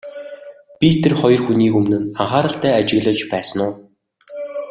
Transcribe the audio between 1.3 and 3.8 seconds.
хүнийг өмнө нь анхааралтай ажиглаж байсан уу?